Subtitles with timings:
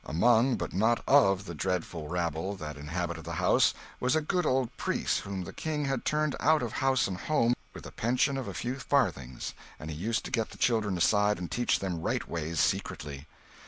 [0.03, 4.75] Among, but not of, the dreadful rabble that inhabited the house, was a good old
[4.75, 8.47] priest whom the King had turned out of house and home with a pension of
[8.47, 12.27] a few farthings, and he used to get the children aside and teach them right
[12.27, 13.27] ways secretly.